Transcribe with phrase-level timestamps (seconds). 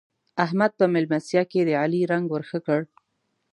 [0.45, 2.81] احمد په مېلمستيا کې د علي رنګ ور ښه کړ.